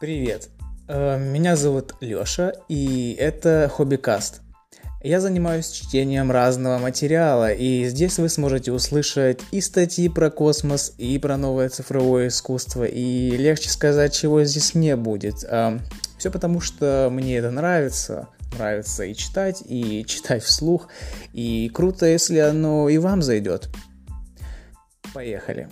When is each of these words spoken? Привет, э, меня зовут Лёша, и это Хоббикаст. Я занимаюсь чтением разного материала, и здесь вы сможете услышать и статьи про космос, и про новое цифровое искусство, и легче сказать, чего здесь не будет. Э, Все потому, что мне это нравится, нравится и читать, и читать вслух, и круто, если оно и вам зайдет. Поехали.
Привет, 0.00 0.50
э, 0.86 1.18
меня 1.18 1.56
зовут 1.56 1.96
Лёша, 2.00 2.52
и 2.68 3.16
это 3.18 3.68
Хоббикаст. 3.74 4.42
Я 5.02 5.20
занимаюсь 5.20 5.70
чтением 5.70 6.30
разного 6.30 6.78
материала, 6.78 7.52
и 7.52 7.84
здесь 7.88 8.18
вы 8.18 8.28
сможете 8.28 8.70
услышать 8.70 9.40
и 9.50 9.60
статьи 9.60 10.08
про 10.08 10.30
космос, 10.30 10.94
и 10.98 11.18
про 11.18 11.36
новое 11.36 11.68
цифровое 11.68 12.28
искусство, 12.28 12.84
и 12.84 13.36
легче 13.36 13.70
сказать, 13.70 14.14
чего 14.14 14.44
здесь 14.44 14.76
не 14.76 14.94
будет. 14.94 15.42
Э, 15.42 15.80
Все 16.16 16.30
потому, 16.30 16.60
что 16.60 17.08
мне 17.10 17.36
это 17.36 17.50
нравится, 17.50 18.28
нравится 18.56 19.02
и 19.02 19.16
читать, 19.16 19.64
и 19.66 20.04
читать 20.06 20.44
вслух, 20.44 20.86
и 21.32 21.68
круто, 21.74 22.06
если 22.06 22.38
оно 22.38 22.88
и 22.88 22.98
вам 22.98 23.20
зайдет. 23.20 23.68
Поехали. 25.12 25.68